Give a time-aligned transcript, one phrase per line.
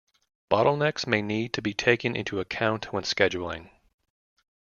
[0.49, 3.69] Bottlenecks may need to be taken into account when scheduling.